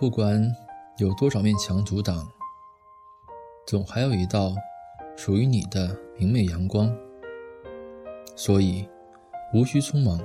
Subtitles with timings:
[0.00, 0.42] 不管
[0.96, 2.26] 有多少面墙阻挡，
[3.66, 4.54] 总还有一道
[5.14, 6.90] 属于你的明媚阳光。
[8.34, 8.88] 所以，
[9.52, 10.18] 无需匆忙，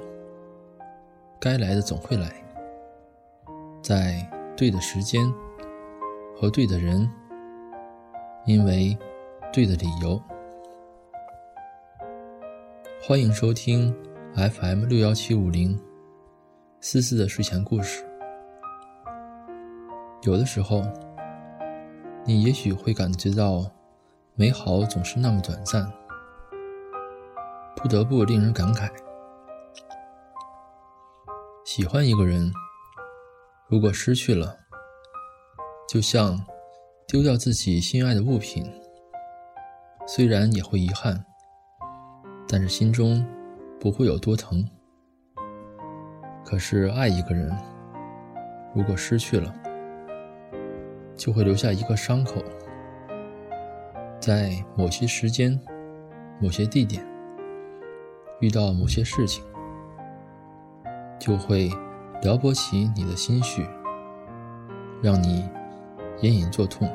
[1.42, 2.42] 该来的总会来，
[3.84, 4.26] 在
[4.56, 5.30] 对的时间
[6.38, 7.06] 和对的人，
[8.46, 8.98] 因为
[9.52, 10.18] 对的理由。
[13.02, 13.94] 欢迎收听
[14.36, 15.78] FM 六幺七五零
[16.80, 18.05] 思思的睡前故事。
[20.26, 20.82] 有的时候，
[22.26, 23.64] 你也许会感觉到，
[24.34, 25.88] 美好总是那么短暂，
[27.76, 28.90] 不得不令人感慨。
[31.64, 32.52] 喜欢一个人，
[33.68, 34.58] 如果失去了，
[35.88, 36.44] 就像
[37.08, 38.66] 丢掉自己心爱的物品，
[40.08, 41.24] 虽然也会遗憾。
[42.48, 43.26] 但是心中
[43.80, 44.68] 不会有多疼。
[46.44, 47.56] 可是爱一个人，
[48.74, 49.54] 如果失去了，
[51.16, 52.44] 就会留下一个伤口，
[54.20, 55.60] 在某些时间、
[56.40, 57.06] 某些地点
[58.40, 59.44] 遇到某些事情，
[61.20, 61.72] 就会
[62.22, 63.66] 撩拨起你的心绪，
[65.02, 65.48] 让你
[66.22, 66.90] 隐隐作痛，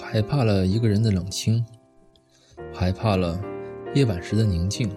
[0.00, 1.64] 害怕了一个人的冷清。
[2.72, 3.40] 害怕了
[3.94, 4.90] 夜晚时的宁静，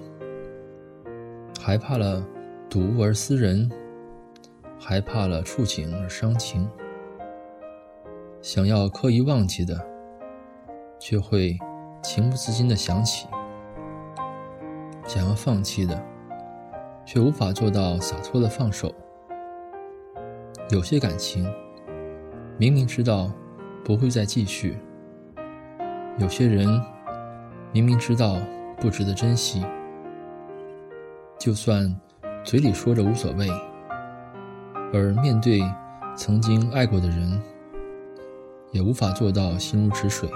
[1.59, 2.25] 害怕了
[2.69, 3.69] 睹物而思人，
[4.89, 6.65] 害怕了触景而伤情。
[8.41, 9.77] 想要刻意忘记的，
[10.97, 11.57] 却会
[12.01, 13.27] 情不自禁的想起；
[15.05, 16.01] 想要放弃的，
[17.05, 18.95] 却无法做到洒脱的放手。
[20.69, 21.45] 有些感情，
[22.57, 23.29] 明明知道
[23.83, 24.71] 不会再继续；
[26.17, 26.65] 有些人。
[27.73, 28.37] 明明知道
[28.79, 29.63] 不值得珍惜，
[31.37, 31.93] 就算
[32.45, 33.49] 嘴里说着无所谓，
[34.93, 35.61] 而面对
[36.15, 37.41] 曾经爱过的人，
[38.71, 40.29] 也无法做到心如止水。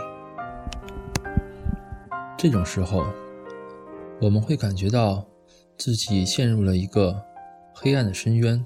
[2.38, 3.06] 这种时候，
[4.20, 5.26] 我们会感觉到
[5.78, 7.22] 自己陷入了一个
[7.74, 8.64] 黑暗的深渊。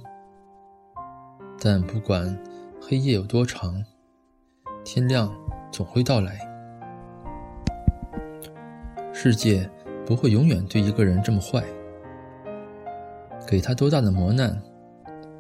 [1.60, 2.38] 但不管
[2.82, 3.84] 黑夜有多长，
[4.84, 5.34] 天亮
[5.72, 6.40] 总会到来。
[9.14, 9.70] 世界
[10.06, 11.64] 不会永远对一个人这么坏，
[13.48, 14.62] 给他多大的磨难，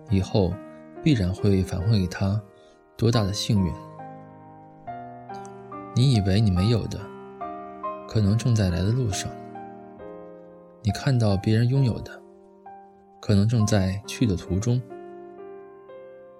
[0.09, 0.53] 以后
[1.03, 2.41] 必然会返还给他
[2.97, 3.73] 多大的幸运。
[5.95, 6.99] 你以为你没有的，
[8.07, 9.29] 可能正在来的路上；
[10.83, 12.21] 你看到别人拥有的，
[13.21, 14.81] 可能正在去的途中。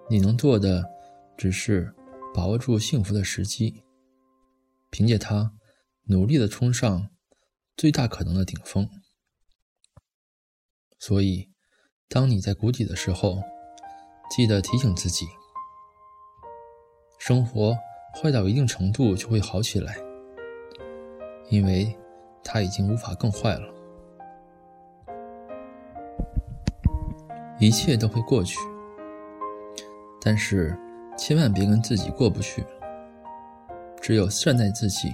[0.09, 0.83] 你能做的，
[1.37, 1.93] 只是
[2.33, 3.83] 把握住幸福的时机，
[4.89, 5.53] 凭借它
[6.03, 7.09] 努力的冲上。
[7.77, 8.89] 最大可能的顶峰。
[10.97, 11.49] 所以，
[12.07, 13.43] 当你在谷底的时候，
[14.29, 15.27] 记得提醒自己：
[17.17, 17.77] 生活
[18.13, 19.95] 坏到一定程度就会好起来，
[21.49, 21.95] 因为
[22.43, 23.73] 它已经无法更坏了。
[27.59, 28.59] 一切都会过去，
[30.21, 30.77] 但是
[31.17, 32.65] 千万别跟自己过不去。
[34.01, 35.13] 只有善待自己，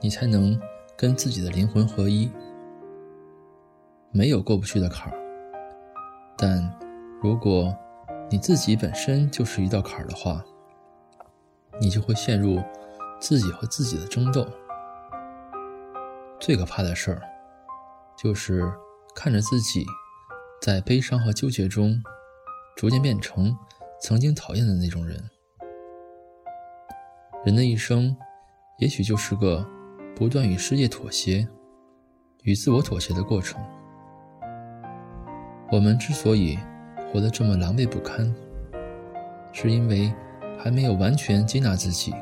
[0.00, 0.58] 你才能。
[1.00, 2.28] 跟自己的灵魂合一，
[4.10, 5.16] 没有过不去的坎儿。
[6.36, 6.76] 但
[7.22, 7.72] 如果
[8.30, 10.44] 你自己本身就是一道坎儿的话，
[11.80, 12.62] 你就会陷入
[13.20, 14.46] 自己和自己的争斗。
[16.38, 17.22] 最可怕的事儿，
[18.16, 18.70] 就是
[19.14, 19.84] 看着自己
[20.60, 22.02] 在悲伤和纠结中，
[22.76, 23.56] 逐渐变成
[24.00, 25.30] 曾经讨厌的那种人。
[27.44, 28.16] 人的一生，
[28.78, 29.66] 也许就是个。
[30.16, 31.46] 不断与世界妥协，
[32.42, 33.64] 与自我妥协的过程。
[35.70, 36.58] 我们之所以
[37.12, 38.34] 活得这么狼狈不堪，
[39.52, 40.12] 是因为
[40.58, 42.14] 还没有完全接纳自己，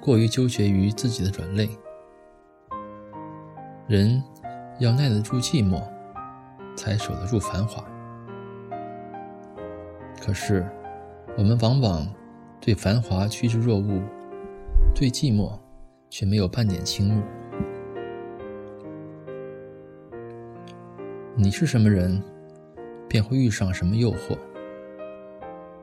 [0.00, 1.68] 过于纠结于自己的软肋。
[3.86, 4.22] 人
[4.78, 5.82] 要耐得住寂寞，
[6.76, 7.84] 才守得住繁华。
[10.20, 10.66] 可是，
[11.36, 12.06] 我们往往
[12.60, 14.02] 对繁华趋之若鹜，
[14.94, 15.58] 对寂寞。
[16.10, 17.20] 却没有半点倾慕。
[21.34, 22.22] 你是什么人，
[23.14, 24.36] 便会遇上什么诱惑，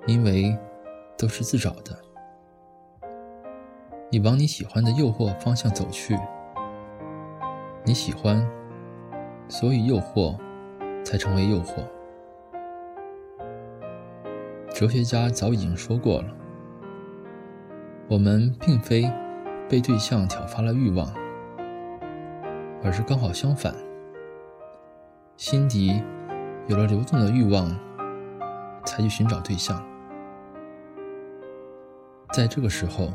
[0.05, 0.53] 因为
[1.17, 1.97] 都是自找的。
[4.09, 6.19] 你往你喜欢的诱惑方向走去，
[7.85, 8.45] 你喜欢，
[9.47, 10.37] 所以诱惑
[11.05, 11.87] 才成为诱惑。
[14.73, 16.35] 哲学家早已经说过了，
[18.09, 19.09] 我们并非。
[19.69, 21.09] 被对象挑发了欲望，
[22.83, 23.73] 而是刚好相反，
[25.37, 26.03] 心底
[26.67, 27.69] 有了流动的欲望，
[28.85, 29.83] 才去寻找对象。
[32.33, 33.11] 在这个时候，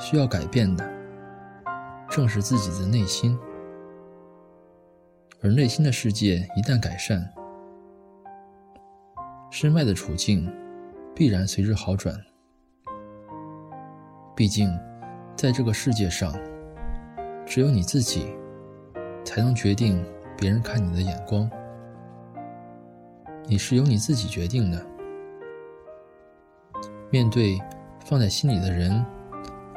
[0.00, 0.88] 需要改变的
[2.08, 3.38] 正是自己的内心，
[5.42, 7.32] 而内心的世界一旦改善，
[9.50, 10.52] 身外的处境
[11.14, 12.14] 必然随之好转。
[14.34, 14.68] 毕竟，
[15.36, 16.34] 在这个世界上，
[17.46, 18.34] 只有你自己
[19.24, 20.04] 才能决定
[20.36, 21.48] 别人看你的眼光，
[23.46, 24.86] 你是由你自己决定的。
[27.10, 27.58] 面对。
[28.08, 29.04] 放在心里的人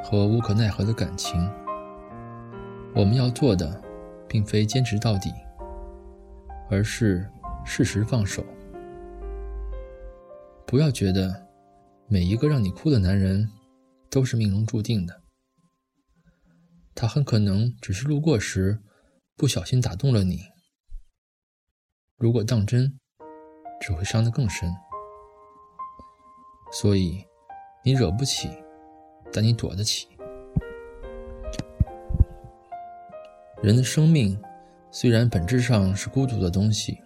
[0.03, 1.51] 和无可奈何的感情，
[2.93, 3.81] 我们要做的，
[4.27, 5.33] 并非坚持到底，
[6.69, 7.27] 而是
[7.65, 8.45] 适时放手。
[10.67, 11.47] 不要觉得
[12.07, 13.49] 每一个让你哭的男人
[14.11, 15.23] 都是命中注定的，
[16.93, 18.77] 他很可能只是路过时
[19.35, 20.41] 不小心打动了你。
[22.15, 22.98] 如果当真，
[23.79, 24.73] 只会伤得更深。
[26.71, 27.25] 所以。
[27.81, 28.49] 你惹不起，
[29.31, 30.09] 但你躲得起。
[33.63, 34.37] 人的生命
[34.91, 37.01] 虽然本质上是孤独的东西，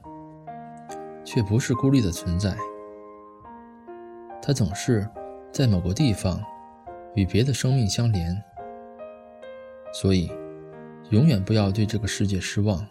[1.23, 2.57] 却不是孤立的存在。
[4.41, 5.07] 它总是
[5.51, 6.43] 在某个地方
[7.13, 8.43] 与别的生命相连。
[9.93, 10.31] 所以，
[11.11, 12.83] 永远不要对这个世界失望。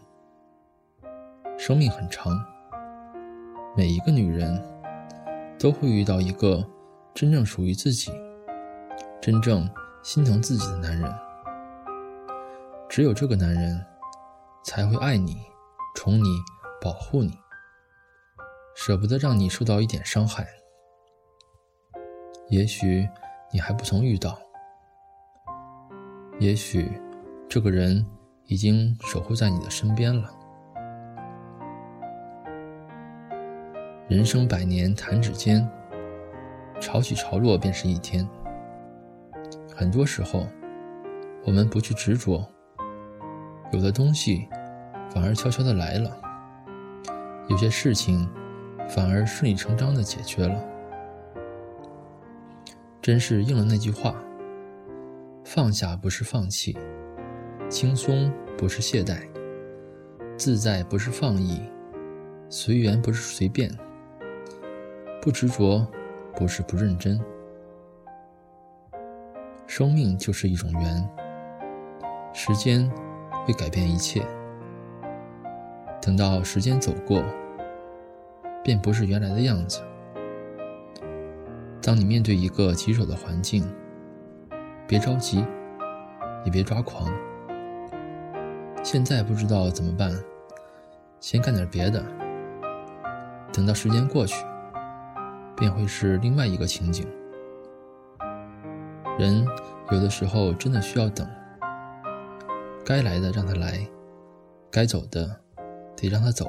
[1.58, 2.32] 生命很长，
[3.76, 4.62] 每一个女人
[5.58, 6.66] 都会遇到一个。
[7.14, 8.10] 真正属于自己、
[9.20, 9.68] 真正
[10.02, 11.14] 心疼自己的男人，
[12.88, 13.84] 只有这个男人
[14.64, 15.36] 才会爱你、
[15.94, 16.40] 宠你、
[16.80, 17.38] 保护你，
[18.74, 20.48] 舍不得让你受到一点伤害。
[22.48, 23.06] 也许
[23.52, 24.38] 你还不曾遇到，
[26.40, 26.98] 也许
[27.46, 28.06] 这个人
[28.46, 30.30] 已经守护在你的身边了。
[34.12, 35.66] 人生百年，弹指间。
[36.78, 38.28] 潮起潮落便是一天。
[39.74, 40.46] 很多时候，
[41.46, 42.46] 我们不去执着，
[43.72, 44.46] 有的东西
[45.08, 46.10] 反而悄悄的来了；
[47.48, 48.28] 有些事情
[48.86, 50.62] 反而顺理成章的解决了。
[53.00, 54.14] 真是应了那句话：
[55.42, 56.76] 放下不是放弃，
[57.70, 59.22] 轻松不是懈怠，
[60.36, 61.62] 自在不是放逸，
[62.50, 63.74] 随缘不是随便，
[65.22, 65.86] 不执着。
[66.34, 67.20] 不是不认真，
[69.66, 71.08] 生命就是一种缘。
[72.32, 72.90] 时间
[73.44, 74.26] 会改变一切，
[76.00, 77.22] 等到时间走过，
[78.64, 79.82] 便不是原来的样子。
[81.82, 83.62] 当你面对一个棘手的环境，
[84.88, 85.44] 别着急，
[86.46, 87.12] 也别抓狂。
[88.82, 90.10] 现在不知道怎么办，
[91.20, 92.02] 先干点别的，
[93.52, 94.42] 等到时间过去。
[95.56, 97.06] 便会是另外一个情景。
[99.18, 99.46] 人
[99.90, 101.28] 有的时候真的需要等，
[102.84, 103.86] 该来的让他来，
[104.70, 105.36] 该走的
[105.94, 106.46] 得让他走，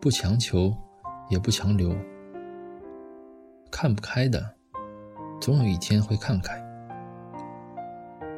[0.00, 0.74] 不强求，
[1.28, 1.94] 也不强留。
[3.70, 4.54] 看不开的，
[5.40, 6.54] 总有一天会看开；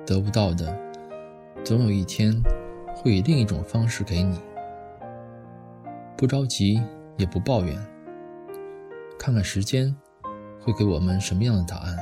[0.04, 0.76] 得不到的，
[1.62, 2.32] 总有一天
[2.96, 4.40] 会以另一种方式给你。
[6.16, 6.82] 不着急，
[7.16, 7.78] 也不抱怨。
[9.26, 9.92] 看看时间
[10.60, 11.96] 会给我们什么样的答案？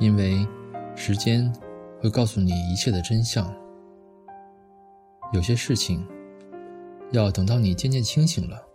[0.00, 0.44] 因为
[0.96, 1.48] 时间
[2.00, 3.46] 会告诉你一切的真相。
[5.32, 6.04] 有些事情
[7.12, 8.66] 要等到你渐渐清醒了，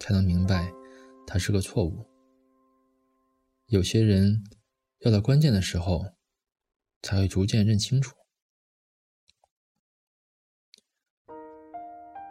[0.00, 0.72] 才能明白
[1.26, 2.08] 它是个错误。
[3.66, 4.42] 有些人
[5.00, 6.02] 要到关键的时候，
[7.02, 8.16] 才会逐渐认清楚。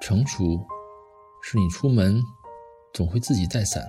[0.01, 0.67] 成熟。
[1.41, 2.22] 是你出门
[2.94, 3.84] 总会自己带伞，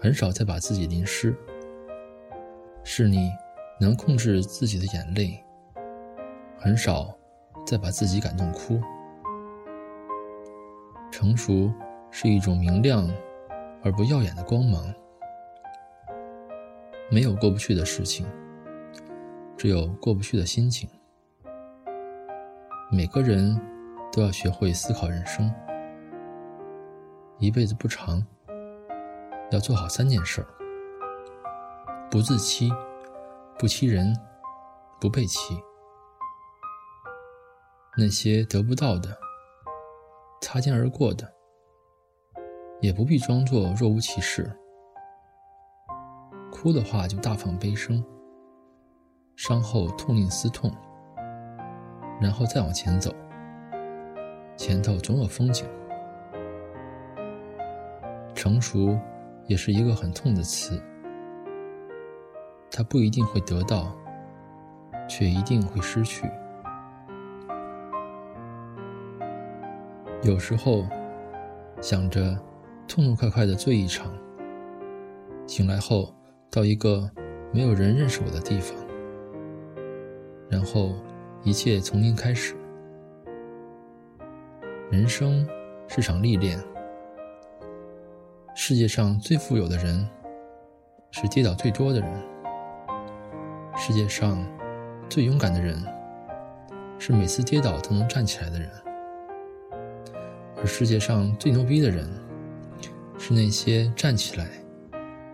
[0.00, 1.36] 很少再把自己淋湿。
[2.84, 3.30] 是你
[3.80, 5.42] 能控制自己的眼泪，
[6.58, 7.12] 很少
[7.66, 8.80] 再把自己感动哭。
[11.10, 11.72] 成熟
[12.10, 13.10] 是一种明亮
[13.82, 14.94] 而不耀眼的光芒，
[17.10, 18.26] 没有过不去的事情，
[19.56, 20.88] 只有过不去的心情。
[22.92, 23.58] 每个人
[24.12, 25.50] 都要学会思考人生。
[27.38, 28.24] 一辈子不长，
[29.50, 30.46] 要做好三件事：
[32.10, 32.72] 不自欺，
[33.58, 34.16] 不欺人，
[35.00, 35.60] 不被欺。
[37.96, 39.16] 那些得不到的、
[40.40, 41.32] 擦肩而过的，
[42.80, 44.50] 也不必装作若无其事。
[46.50, 48.02] 哭的话就大放悲声，
[49.36, 50.72] 伤后痛定思痛，
[52.20, 53.12] 然后再往前走。
[54.56, 55.68] 前头总有风景。
[58.44, 59.00] 成熟
[59.46, 60.78] 也是一个很痛的词，
[62.70, 63.96] 它不一定会得到，
[65.08, 66.30] 却一定会失去。
[70.22, 70.86] 有时候
[71.80, 72.38] 想着
[72.86, 74.12] 痛痛快快的醉一场，
[75.46, 76.14] 醒来后
[76.50, 77.10] 到一个
[77.50, 78.76] 没有人认识我的地方，
[80.50, 80.92] 然后
[81.44, 82.54] 一切从零开始。
[84.90, 85.48] 人生
[85.88, 86.62] 是场历练。
[88.56, 90.08] 世界上最富有的人，
[91.10, 92.08] 是跌倒最多的人；
[93.76, 94.38] 世界上
[95.08, 95.76] 最勇敢的人，
[96.96, 98.68] 是每次跌倒都能站起来的人；
[100.56, 102.08] 而世界上最牛逼的人，
[103.18, 104.46] 是那些站起来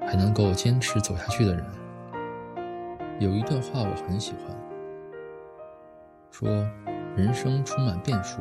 [0.06, 1.62] 还能够坚持走下去的人。
[3.18, 4.56] 有一段话我很喜欢，
[6.30, 6.48] 说
[7.14, 8.40] ：“人生充满变数，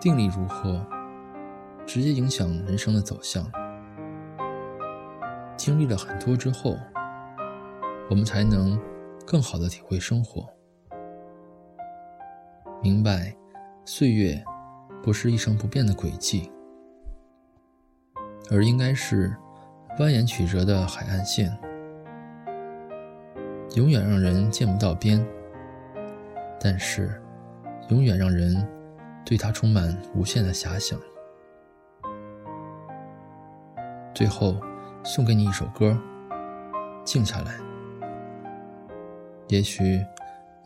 [0.00, 0.84] 定力如何？”
[1.86, 3.50] 直接影响人生的走向。
[5.56, 6.76] 经历了很多之后，
[8.10, 8.78] 我们才能
[9.26, 10.46] 更好的体会生活，
[12.82, 13.34] 明白
[13.84, 14.42] 岁月
[15.02, 16.50] 不是一成不变的轨迹，
[18.50, 19.34] 而应该是
[19.98, 21.56] 蜿蜒曲折的海岸线，
[23.74, 25.26] 永远让人见不到边，
[26.60, 27.20] 但是
[27.88, 28.54] 永远让人
[29.24, 31.00] 对它充满无限的遐想。
[34.16, 34.58] 最后，
[35.04, 35.90] 送给你一首歌，
[37.04, 37.58] 《静下来》。
[39.50, 40.02] 也许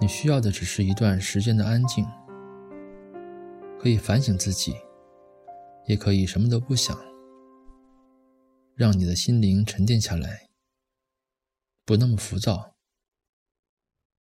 [0.01, 2.07] 你需要的只是一段时间的安静，
[3.81, 4.77] 可以反省自己，
[5.89, 6.97] 也可以什么都不想，
[8.77, 10.49] 让你的心灵沉淀下来，
[11.85, 12.77] 不那么浮躁。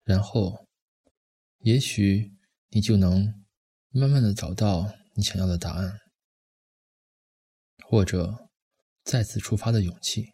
[0.04, 0.68] 然后，
[1.60, 2.34] 也许
[2.72, 3.42] 你就能
[3.90, 6.02] 慢慢的找到你想要的答案，
[7.86, 8.50] 或者。
[9.04, 10.34] 再次出发的勇气。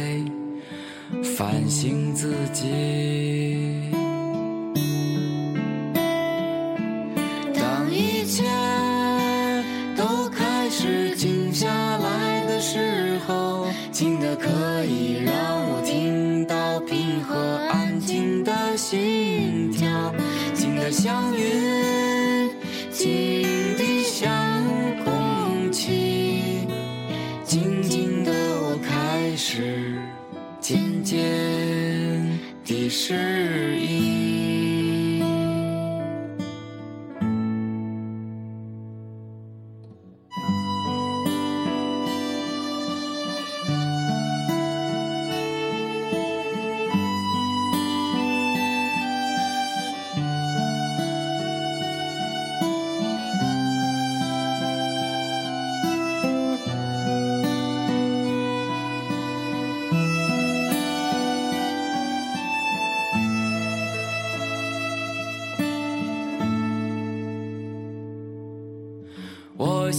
[1.23, 2.69] 反省自己。
[7.53, 8.43] 当一切
[9.95, 15.33] 都开始静下来的时候，静的可以让
[15.69, 17.35] 我听到平和
[17.69, 20.13] 安静的心跳，
[20.53, 22.49] 静的像云，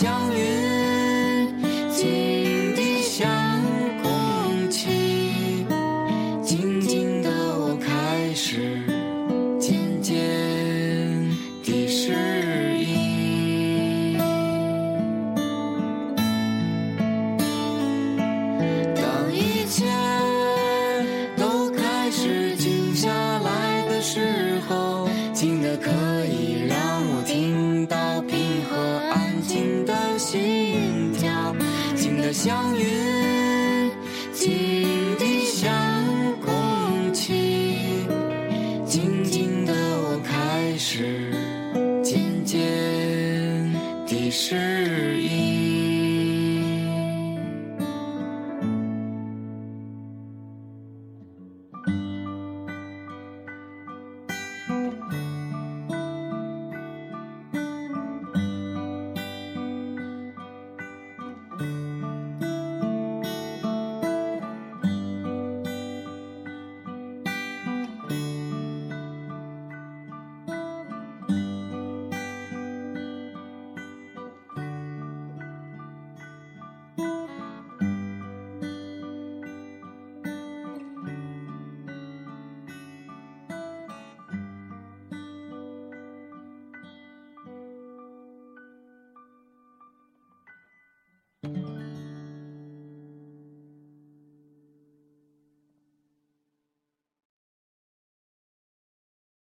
[0.00, 0.67] 像云，